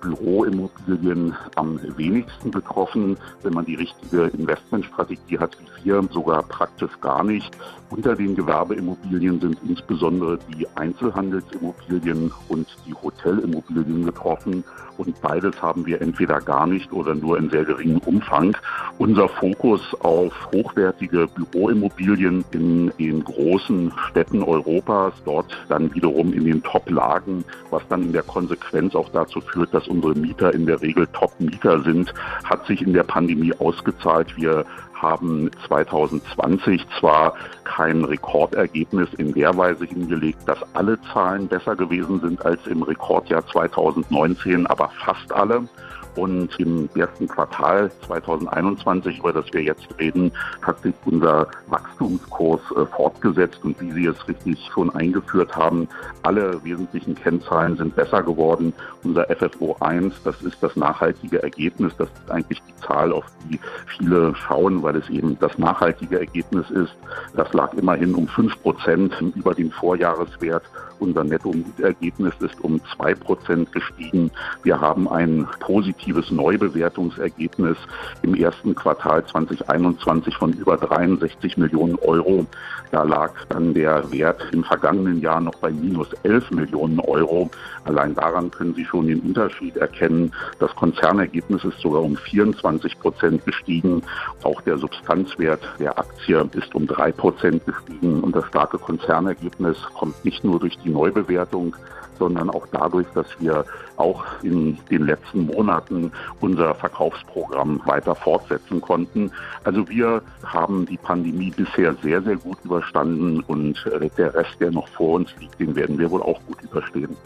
Büroimmobilien 0.00 1.34
am 1.54 1.80
wenigsten 1.96 2.50
betroffen. 2.50 3.16
Wenn 3.42 3.54
man 3.54 3.64
die 3.64 3.76
richtige 3.76 4.24
Investmentstrategie 4.28 5.38
hat 5.38 5.56
wie 5.60 5.84
wir, 5.84 6.02
sogar 6.12 6.42
praktisch 6.42 7.00
gar 7.00 7.24
nicht. 7.24 7.56
Unter 7.90 8.14
den 8.14 8.34
Gewerbeimmobilien 8.34 9.40
sind 9.40 9.58
insbesondere 9.68 10.38
die 10.56 10.66
Einzelhandelsimmobilien 10.74 12.32
und 12.48 12.66
die 12.86 12.94
Hotelimmobilien 12.94 14.04
getroffen. 14.04 14.64
Und 14.98 15.20
beides 15.20 15.60
haben 15.60 15.86
wir 15.86 16.00
entweder 16.00 16.40
gar 16.40 16.66
nicht 16.66 16.92
oder 16.92 17.14
nur 17.14 17.38
in 17.38 17.50
sehr 17.50 17.64
geringem 17.64 17.98
Umfang. 17.98 18.56
Unser 18.98 19.28
Fokus 19.28 19.80
auf 20.00 20.32
hochwertige 20.52 21.28
Büroimmobilien 21.28 22.44
in 22.52 22.92
den 22.98 23.24
großen 23.24 23.92
Städten 24.10 24.42
Europas, 24.42 25.12
dort 25.24 25.56
dann 25.68 25.94
wiederum 25.94 26.32
in 26.32 26.44
den 26.44 26.62
Top-Lagen, 26.62 27.44
was 27.70 27.86
dann 27.88 28.02
in 28.02 28.12
der 28.12 28.22
Konsequenz 28.22 28.94
auch 28.94 29.10
dazu 29.10 29.40
führt, 29.40 29.72
dass 29.74 29.88
unsere 29.88 30.14
Mieter 30.14 30.54
in 30.54 30.66
der 30.66 30.80
Regel 30.80 31.06
Top-Mieter 31.12 31.82
sind, 31.82 32.12
hat 32.44 32.66
sich 32.66 32.82
in 32.82 32.92
der 32.92 33.04
Pandemie 33.04 33.52
ausgezahlt. 33.58 34.36
Wir 34.36 34.64
haben 35.00 35.50
2020 35.66 36.86
zwar 36.98 37.34
kein 37.64 38.04
Rekordergebnis 38.04 39.08
in 39.14 39.32
der 39.34 39.56
Weise 39.56 39.84
hingelegt, 39.84 40.40
dass 40.46 40.58
alle 40.74 40.98
Zahlen 41.12 41.48
besser 41.48 41.76
gewesen 41.76 42.20
sind 42.20 42.44
als 42.44 42.66
im 42.66 42.82
Rekordjahr 42.82 43.46
2019, 43.46 44.66
aber 44.66 44.90
fast 45.04 45.32
alle. 45.32 45.68
Und 46.16 46.58
im 46.58 46.88
ersten 46.94 47.28
Quartal 47.28 47.90
2021, 48.06 49.18
über 49.18 49.32
das 49.32 49.44
wir 49.52 49.62
jetzt 49.62 49.86
reden, 49.98 50.32
hat 50.62 50.80
sich 50.80 50.94
unser 51.04 51.46
Wachstumskurs 51.68 52.60
äh, 52.74 52.86
fortgesetzt. 52.86 53.60
Und 53.62 53.80
wie 53.80 53.92
Sie 53.92 54.06
es 54.06 54.26
richtig 54.26 54.58
schon 54.72 54.94
eingeführt 54.94 55.54
haben, 55.54 55.88
alle 56.22 56.62
wesentlichen 56.64 57.14
Kennzahlen 57.14 57.76
sind 57.76 57.94
besser 57.94 58.22
geworden. 58.22 58.72
Unser 59.04 59.26
FFO 59.26 59.76
1, 59.80 60.14
das 60.24 60.40
ist 60.42 60.56
das 60.62 60.74
nachhaltige 60.74 61.42
Ergebnis. 61.42 61.92
Das 61.98 62.08
ist 62.08 62.30
eigentlich 62.30 62.62
die 62.62 62.86
Zahl, 62.86 63.12
auf 63.12 63.24
die 63.44 63.60
viele 63.98 64.34
schauen, 64.34 64.82
weil 64.82 64.96
es 64.96 65.08
eben 65.10 65.38
das 65.38 65.56
nachhaltige 65.58 66.18
Ergebnis 66.18 66.70
ist. 66.70 66.96
Das 67.34 67.52
lag 67.52 67.74
immerhin 67.74 68.14
um 68.14 68.26
fünf 68.26 68.60
Prozent 68.62 69.12
über 69.34 69.54
dem 69.54 69.70
Vorjahreswert. 69.70 70.62
Unser 70.98 71.24
Netto-Mietergebnis 71.24 72.34
ist 72.40 72.60
um 72.62 72.80
zwei 72.96 73.14
Prozent 73.14 73.72
gestiegen. 73.72 74.30
Wir 74.62 74.80
haben 74.80 75.08
ein 75.08 75.46
positives 75.60 76.30
Neubewertungsergebnis 76.30 77.76
im 78.22 78.34
ersten 78.34 78.74
Quartal 78.74 79.24
2021 79.26 80.36
von 80.36 80.52
über 80.52 80.76
63 80.76 81.56
Millionen 81.56 81.96
Euro. 81.96 82.46
Da 82.90 83.02
lag 83.02 83.32
dann 83.48 83.74
der 83.74 84.10
Wert 84.10 84.40
im 84.52 84.64
vergangenen 84.64 85.20
Jahr 85.20 85.40
noch 85.40 85.56
bei 85.56 85.70
minus 85.70 86.12
11 86.22 86.50
Millionen 86.52 87.00
Euro. 87.00 87.50
Allein 87.84 88.14
daran 88.14 88.50
können 88.50 88.74
Sie 88.74 88.84
schon 88.84 89.06
den 89.06 89.20
Unterschied 89.20 89.76
erkennen. 89.76 90.32
Das 90.58 90.74
Konzernergebnis 90.74 91.64
ist 91.64 91.78
sogar 91.80 92.02
um 92.02 92.16
24 92.16 92.98
Prozent 93.00 93.44
gestiegen. 93.44 94.02
Auch 94.42 94.60
der 94.62 94.78
Substanzwert 94.78 95.60
der 95.78 95.98
Aktie 95.98 96.48
ist 96.52 96.74
um 96.74 96.86
drei 96.86 97.12
Prozent 97.12 97.64
gestiegen. 97.66 98.20
Und 98.20 98.34
das 98.34 98.46
starke 98.46 98.78
Konzernergebnis 98.78 99.76
kommt 99.94 100.24
nicht 100.24 100.44
nur 100.44 100.60
durch 100.60 100.76
die 100.78 100.85
Neubewertung, 100.90 101.74
sondern 102.18 102.50
auch 102.50 102.66
dadurch, 102.72 103.06
dass 103.14 103.26
wir 103.38 103.64
auch 103.96 104.24
in 104.42 104.78
den 104.90 105.06
letzten 105.06 105.46
Monaten 105.46 106.12
unser 106.40 106.74
Verkaufsprogramm 106.74 107.80
weiter 107.84 108.14
fortsetzen 108.14 108.80
konnten. 108.80 109.30
Also 109.64 109.88
wir 109.88 110.22
haben 110.44 110.86
die 110.86 110.96
Pandemie 110.96 111.52
bisher 111.54 111.94
sehr, 112.02 112.22
sehr 112.22 112.36
gut 112.36 112.58
überstanden 112.64 113.40
und 113.46 113.84
äh, 113.86 114.08
der 114.16 114.34
Rest, 114.34 114.56
der 114.60 114.70
noch 114.70 114.88
vor 114.88 115.14
uns 115.14 115.34
liegt, 115.40 115.58
den 115.60 115.74
werden 115.76 115.98
wir 115.98 116.10
wohl 116.10 116.22
auch 116.22 116.40
gut 116.46 116.62
überstehen. 116.62 117.16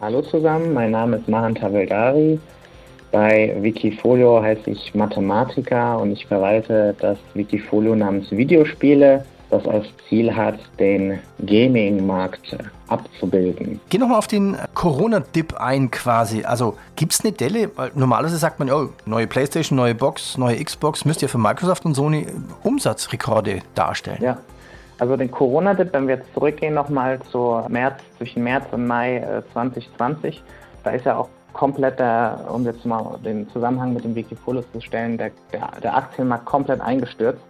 Hallo 0.00 0.22
zusammen, 0.22 0.74
mein 0.74 0.92
Name 0.92 1.16
ist 1.16 1.28
Mahan 1.28 1.54
Taveldari. 1.54 2.38
Bei 3.10 3.56
Wikifolio 3.60 4.42
heiße 4.42 4.70
ich 4.70 4.94
Mathematiker 4.94 5.98
und 5.98 6.12
ich 6.12 6.26
verwalte 6.26 6.94
das 7.00 7.18
Wikifolio 7.34 7.96
namens 7.96 8.30
Videospiele 8.30 9.24
das 9.50 9.66
als 9.66 9.86
Ziel 10.08 10.34
hat, 10.34 10.58
den 10.78 11.18
Gaming-Markt 11.44 12.56
abzubilden. 12.88 13.80
Geh 13.88 13.98
nochmal 13.98 14.18
auf 14.18 14.26
den 14.26 14.56
Corona-Dip 14.74 15.54
ein 15.58 15.90
quasi. 15.90 16.44
Also 16.44 16.76
gibt 16.96 17.12
es 17.12 17.20
eine 17.20 17.32
Delle? 17.32 17.70
Weil 17.76 17.90
normalerweise 17.94 18.36
sagt 18.36 18.58
man, 18.58 18.68
ja, 18.68 18.88
neue 19.06 19.26
Playstation, 19.26 19.76
neue 19.76 19.94
Box, 19.94 20.36
neue 20.38 20.62
Xbox 20.62 21.04
müsste 21.04 21.26
ja 21.26 21.28
für 21.28 21.38
Microsoft 21.38 21.84
und 21.84 21.94
Sony 21.94 22.26
Umsatzrekorde 22.62 23.60
darstellen. 23.74 24.22
Ja. 24.22 24.38
Also 24.98 25.16
den 25.16 25.30
Corona-Dip, 25.30 25.92
wenn 25.92 26.08
wir 26.08 26.16
jetzt 26.16 26.32
zurückgehen 26.34 26.74
nochmal 26.74 27.20
zu 27.30 27.62
März, 27.68 28.00
zwischen 28.16 28.42
März 28.42 28.64
und 28.72 28.86
Mai 28.86 29.42
2020, 29.52 30.36
äh, 30.36 30.40
da 30.82 30.90
ist 30.90 31.06
ja 31.06 31.16
auch 31.16 31.28
komplett, 31.52 32.00
der, 32.00 32.46
um 32.52 32.64
jetzt 32.64 32.84
mal 32.84 33.18
den 33.24 33.48
Zusammenhang 33.50 33.92
mit 33.92 34.04
dem 34.04 34.14
Wikifolio 34.14 34.62
zu 34.72 34.80
stellen, 34.80 35.16
der, 35.16 35.30
der, 35.52 35.70
der 35.82 35.96
Aktienmarkt 35.96 36.46
komplett 36.46 36.80
eingestürzt 36.80 37.42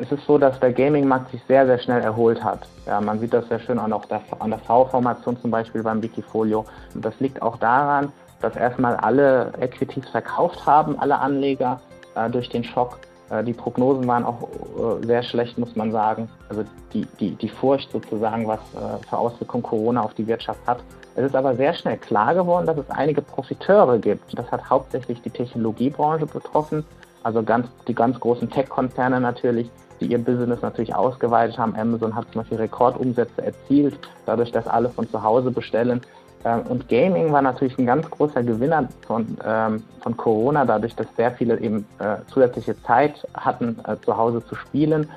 es 0.00 0.10
ist 0.10 0.24
so, 0.26 0.38
dass 0.38 0.58
der 0.60 0.72
Gaming-Markt 0.72 1.30
sich 1.30 1.42
sehr, 1.48 1.66
sehr 1.66 1.78
schnell 1.78 2.02
erholt 2.02 2.42
hat. 2.42 2.66
Ja, 2.86 3.00
man 3.00 3.18
sieht 3.18 3.32
das 3.32 3.48
sehr 3.48 3.60
schön 3.60 3.78
auch 3.78 4.04
der, 4.06 4.20
an 4.38 4.50
der 4.50 4.58
V-Formation 4.60 5.40
zum 5.40 5.50
Beispiel 5.50 5.82
beim 5.82 6.02
Wikifolio. 6.02 6.64
Und 6.94 7.04
das 7.04 7.18
liegt 7.20 7.42
auch 7.42 7.56
daran, 7.58 8.12
dass 8.40 8.56
erstmal 8.56 8.96
alle 8.96 9.52
Equities 9.60 10.08
verkauft 10.08 10.66
haben, 10.66 10.98
alle 10.98 11.18
Anleger 11.18 11.80
äh, 12.14 12.28
durch 12.30 12.48
den 12.48 12.64
Schock. 12.64 12.98
Äh, 13.30 13.44
die 13.44 13.52
Prognosen 13.52 14.06
waren 14.06 14.24
auch 14.24 14.42
äh, 14.42 15.06
sehr 15.06 15.22
schlecht, 15.22 15.58
muss 15.58 15.76
man 15.76 15.92
sagen. 15.92 16.28
Also 16.48 16.64
die, 16.92 17.06
die, 17.20 17.30
die 17.36 17.48
Furcht 17.48 17.90
sozusagen, 17.90 18.46
was 18.46 18.60
äh, 18.74 19.06
für 19.08 19.16
Auswirkungen 19.16 19.62
Corona 19.62 20.02
auf 20.02 20.14
die 20.14 20.26
Wirtschaft 20.26 20.60
hat. 20.66 20.80
Es 21.14 21.26
ist 21.26 21.36
aber 21.36 21.54
sehr 21.54 21.74
schnell 21.74 21.98
klar 21.98 22.34
geworden, 22.34 22.66
dass 22.66 22.78
es 22.78 22.90
einige 22.90 23.20
Profiteure 23.20 23.98
gibt. 23.98 24.36
Das 24.38 24.50
hat 24.50 24.68
hauptsächlich 24.68 25.20
die 25.22 25.30
Technologiebranche 25.30 26.26
betroffen, 26.26 26.84
also 27.22 27.42
ganz, 27.42 27.68
die 27.86 27.94
ganz 27.94 28.18
großen 28.18 28.50
Tech-Konzerne 28.50 29.20
natürlich, 29.20 29.70
die 30.00 30.06
ihr 30.06 30.18
Business 30.18 30.62
natürlich 30.62 30.94
ausgeweitet 30.94 31.58
haben. 31.58 31.74
Amazon 31.76 32.14
hat 32.14 32.26
zum 32.32 32.42
Beispiel 32.42 32.58
Rekordumsätze 32.58 33.44
erzielt, 33.44 33.98
dadurch, 34.26 34.50
dass 34.52 34.66
alle 34.66 34.88
von 34.88 35.08
zu 35.08 35.22
Hause 35.22 35.50
bestellen. 35.50 36.00
Ähm, 36.44 36.62
und 36.68 36.88
Gaming 36.88 37.32
war 37.32 37.42
natürlich 37.42 37.78
ein 37.78 37.86
ganz 37.86 38.10
großer 38.10 38.42
Gewinner 38.42 38.88
von, 39.06 39.36
ähm, 39.44 39.82
von 40.00 40.16
Corona, 40.16 40.64
dadurch, 40.64 40.94
dass 40.96 41.06
sehr 41.16 41.30
viele 41.32 41.58
eben 41.60 41.86
äh, 41.98 42.16
zusätzliche 42.26 42.80
Zeit 42.82 43.26
hatten, 43.34 43.78
äh, 43.86 43.96
zu 44.04 44.16
Hause 44.16 44.44
zu 44.44 44.54
spielen. 44.54 45.08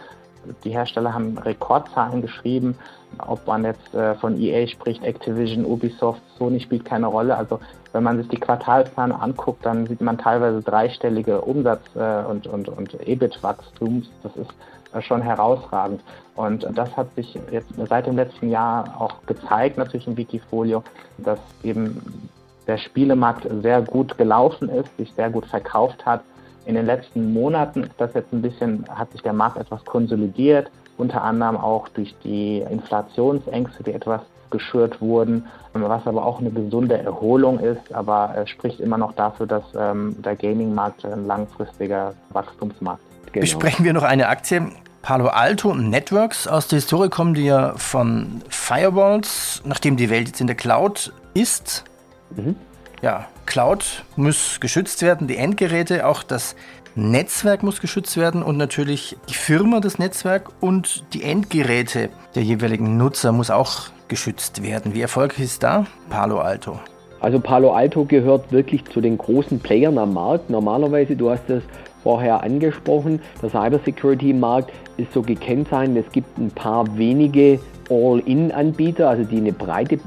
die 0.64 0.70
Hersteller 0.70 1.12
haben 1.12 1.38
Rekordzahlen 1.40 2.22
geschrieben. 2.22 2.76
Ob 3.26 3.48
man 3.48 3.64
jetzt 3.64 3.96
äh, 3.96 4.14
von 4.16 4.40
EA 4.40 4.68
spricht, 4.68 5.04
Activision, 5.04 5.66
Ubisoft, 5.66 6.22
Sony 6.38 6.60
spielt 6.60 6.86
keine 6.86 7.08
Rolle. 7.08 7.36
Also 7.36 7.60
wenn 7.96 8.04
man 8.04 8.18
sich 8.18 8.28
die 8.28 8.40
Quartalszahlen 8.40 9.14
anguckt, 9.14 9.66
dann 9.66 9.88
sieht 9.88 10.02
man 10.02 10.18
teilweise 10.18 10.62
dreistellige 10.62 11.40
Umsatz- 11.40 11.96
äh, 11.96 12.26
und, 12.30 12.46
und, 12.46 12.68
und 12.68 13.08
EBIT-Wachstums. 13.08 14.10
Das 14.22 14.36
ist 14.36 14.50
äh, 14.94 15.02
schon 15.02 15.22
herausragend. 15.22 16.02
Und 16.36 16.68
das 16.74 16.96
hat 16.98 17.16
sich 17.16 17.40
jetzt 17.52 17.70
seit 17.88 18.06
dem 18.06 18.18
letzten 18.18 18.50
Jahr 18.50 18.94
auch 19.00 19.26
gezeigt, 19.26 19.78
natürlich 19.78 20.08
im 20.08 20.18
Wikifolio, 20.18 20.84
dass 21.20 21.40
eben 21.64 22.30
der 22.68 22.78
Spielemarkt 22.78 23.48
sehr 23.62 23.82
gut 23.82 24.18
gelaufen 24.18 24.68
ist, 24.68 24.90
sich 24.98 25.14
sehr 25.14 25.30
gut 25.30 25.46
verkauft 25.46 26.06
hat. 26.06 26.20
In 26.66 26.76
den 26.76 26.86
letzten 26.86 27.32
Monaten 27.32 27.84
ist 27.84 27.94
das 27.98 28.14
jetzt 28.14 28.34
ein 28.34 28.42
bisschen, 28.42 28.84
hat 28.90 29.10
sich 29.14 29.22
der 29.22 29.32
Markt 29.32 29.56
etwas 29.56 29.86
konsolidiert, 29.86 30.70
unter 30.98 31.24
anderem 31.24 31.56
auch 31.56 31.88
durch 31.90 32.14
die 32.26 32.58
Inflationsängste, 32.70 33.84
die 33.84 33.94
etwas 33.94 34.22
geschürt 34.58 35.02
wurden, 35.02 35.46
was 35.74 36.08
aber 36.08 36.26
auch 36.26 36.40
eine 36.40 36.50
gesunde 36.50 36.98
Erholung 36.98 37.60
ist, 37.60 37.94
aber 37.94 38.34
es 38.38 38.50
spricht 38.50 38.80
immer 38.80 38.98
noch 38.98 39.14
dafür, 39.14 39.46
dass 39.48 39.64
ähm, 39.78 40.16
der 40.24 40.36
Gaming-Markt 40.36 41.06
ein 41.06 41.28
langfristiger 41.28 42.14
Wachstumsmarkt 42.30 43.02
ist. 43.10 43.34
Genau. 43.34 43.42
Besprechen 43.42 43.86
wir 43.86 43.94
noch 43.94 44.04
eine 44.04 44.28
Aktie. 44.28 44.72
Palo 45.02 45.28
Alto 45.28 45.76
Networks 45.76 46.48
aus 46.48 46.68
der 46.68 46.78
Historie 46.78 47.10
kommen 47.10 47.36
die 47.36 47.46
ja 47.46 47.74
von 47.78 48.42
Firewalls, 48.50 49.62
nachdem 49.66 49.98
die 49.98 50.10
Welt 50.10 50.30
jetzt 50.30 50.42
in 50.42 50.48
der 50.48 50.56
Cloud 50.56 51.14
ist. 51.36 51.84
Mhm. 52.36 52.56
Ja, 53.02 53.28
Cloud 53.46 54.04
muss 54.16 54.60
geschützt 54.60 55.04
werden, 55.04 55.28
die 55.28 55.38
Endgeräte, 55.38 56.08
auch 56.08 56.24
das 56.24 56.56
Netzwerk 56.98 57.62
muss 57.62 57.82
geschützt 57.82 58.16
werden 58.16 58.42
und 58.42 58.56
natürlich 58.56 59.18
die 59.28 59.34
Firma, 59.34 59.82
das 59.82 60.00
Netzwerk 60.00 60.50
und 60.62 61.04
die 61.14 61.24
Endgeräte 61.24 62.10
der 62.36 62.44
jeweiligen 62.44 62.96
Nutzer 62.96 63.34
muss 63.34 63.52
auch 63.52 63.88
geschützt 64.08 64.64
werden. 64.64 64.94
Wie 64.94 65.02
erfolgreich 65.02 65.44
ist 65.44 65.64
da 65.64 65.86
Palo 66.10 66.40
Alto? 66.40 66.80
Also 67.20 67.42
Palo 67.42 67.74
Alto 67.74 68.06
gehört 68.06 68.50
wirklich 68.54 68.86
zu 68.86 69.02
den 69.02 69.18
großen 69.18 69.60
Playern 69.60 69.98
am 69.98 70.14
Markt. 70.14 70.50
Normalerweise, 70.50 71.18
du 71.18 71.30
hast 71.30 71.44
das 71.50 71.64
vorher 72.02 72.44
angesprochen, 72.44 73.20
der 73.42 73.50
Cybersecurity-Markt 73.50 74.72
ist 74.96 75.12
so 75.12 75.22
gekennzeichnet, 75.22 76.06
es 76.06 76.12
gibt 76.14 76.38
ein 76.38 76.52
paar 76.52 76.98
wenige 76.98 77.60
All-in-Anbieter, 77.90 79.10
also 79.10 79.24
die 79.24 79.38
eine 79.38 79.52
breite 79.52 79.98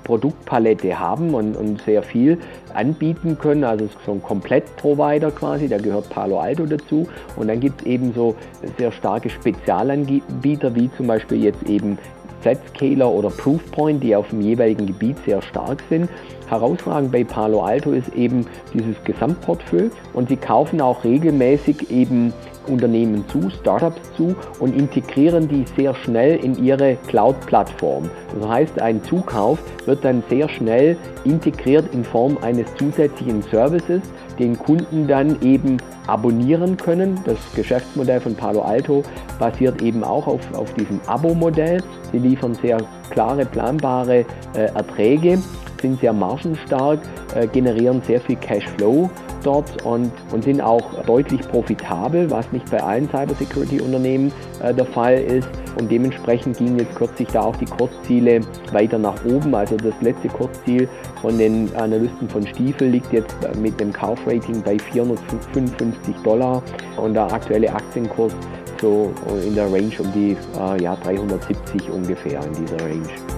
Produktpalette 0.48 0.98
haben 0.98 1.34
und, 1.34 1.56
und, 1.56 1.80
sehr 1.82 2.02
viel 2.02 2.38
anbieten 2.74 3.38
können, 3.38 3.64
also 3.64 3.88
so 4.04 4.12
ein 4.12 4.22
Komplett-Provider 4.22 5.30
quasi, 5.30 5.68
da 5.68 5.78
gehört 5.78 6.08
Palo 6.10 6.40
Alto 6.40 6.66
dazu. 6.66 7.06
Und 7.36 7.48
dann 7.48 7.60
gibt 7.60 7.82
es 7.82 7.86
eben 7.86 8.12
so 8.14 8.34
sehr 8.78 8.90
starke 8.92 9.30
Spezialanbieter, 9.30 10.74
wie 10.74 10.90
zum 10.96 11.06
Beispiel 11.06 11.44
jetzt 11.44 11.62
eben 11.64 11.98
Zscaler 12.42 13.10
oder 13.10 13.30
Proofpoint, 13.30 14.02
die 14.02 14.14
auf 14.14 14.28
dem 14.28 14.40
jeweiligen 14.40 14.86
Gebiet 14.86 15.16
sehr 15.26 15.42
stark 15.42 15.82
sind. 15.90 16.08
Herausragend 16.48 17.12
bei 17.12 17.24
Palo 17.24 17.62
Alto 17.62 17.92
ist 17.92 18.08
eben 18.14 18.46
dieses 18.72 19.02
Gesamtportfolio 19.04 19.90
und 20.14 20.28
sie 20.28 20.36
kaufen 20.36 20.80
auch 20.80 21.04
regelmäßig 21.04 21.90
eben 21.90 22.32
Unternehmen 22.68 23.24
zu, 23.28 23.50
Startups 23.50 24.00
zu 24.16 24.34
und 24.60 24.76
integrieren 24.76 25.48
die 25.48 25.64
sehr 25.76 25.94
schnell 25.94 26.36
in 26.36 26.62
ihre 26.62 26.96
Cloud-Plattform. 27.08 28.10
Das 28.38 28.48
heißt, 28.48 28.82
ein 28.82 29.02
Zukauf 29.02 29.58
wird 29.86 30.04
dann 30.04 30.22
sehr 30.28 30.48
schnell 30.48 30.96
integriert 31.24 31.86
in 31.92 32.04
Form 32.04 32.38
eines 32.42 32.66
zusätzlichen 32.76 33.42
Services, 33.42 34.02
den 34.38 34.58
Kunden 34.58 35.06
dann 35.06 35.40
eben 35.42 35.78
abonnieren 36.06 36.76
können. 36.76 37.20
Das 37.24 37.38
Geschäftsmodell 37.54 38.20
von 38.20 38.34
Palo 38.34 38.62
Alto 38.62 39.02
basiert 39.38 39.82
eben 39.82 40.04
auch 40.04 40.26
auf, 40.26 40.40
auf 40.54 40.72
diesem 40.74 41.00
Abo-Modell. 41.06 41.82
Sie 42.12 42.18
liefern 42.18 42.54
sehr 42.54 42.78
klare, 43.10 43.44
planbare 43.44 44.24
äh, 44.54 44.66
Erträge, 44.74 45.38
sind 45.80 46.00
sehr 46.00 46.12
margenstark, 46.12 47.00
äh, 47.34 47.46
generieren 47.46 48.02
sehr 48.06 48.20
viel 48.20 48.36
Cashflow 48.36 49.10
dort 49.42 49.84
und, 49.84 50.12
und 50.32 50.44
sind 50.44 50.60
auch 50.60 50.82
deutlich 51.04 51.40
profitabel, 51.48 52.30
was 52.30 52.50
nicht 52.52 52.70
bei 52.70 52.82
allen 52.82 53.08
Cybersecurity-Unternehmen 53.08 54.32
äh, 54.62 54.74
der 54.74 54.86
Fall 54.86 55.18
ist. 55.18 55.48
Und 55.78 55.90
dementsprechend 55.90 56.58
gingen 56.58 56.78
jetzt 56.78 56.94
kürzlich 56.96 57.28
da 57.28 57.42
auch 57.42 57.56
die 57.56 57.66
Kursziele 57.66 58.40
weiter 58.72 58.98
nach 58.98 59.24
oben. 59.24 59.54
Also 59.54 59.76
das 59.76 59.94
letzte 60.00 60.28
Kursziel 60.28 60.88
von 61.20 61.38
den 61.38 61.74
Analysten 61.76 62.28
von 62.28 62.46
Stiefel 62.46 62.88
liegt 62.88 63.12
jetzt 63.12 63.36
mit 63.60 63.78
dem 63.80 63.92
Kaufrating 63.92 64.62
bei 64.62 64.78
455 64.78 66.16
Dollar 66.24 66.62
und 66.96 67.14
der 67.14 67.32
aktuelle 67.32 67.72
Aktienkurs 67.72 68.34
so 68.80 69.12
in 69.44 69.54
der 69.54 69.66
Range 69.66 69.92
um 69.98 70.12
die 70.12 70.36
äh, 70.58 70.82
ja, 70.82 70.96
370 70.96 71.90
ungefähr 71.90 72.40
in 72.44 72.52
dieser 72.54 72.80
Range. 72.80 73.37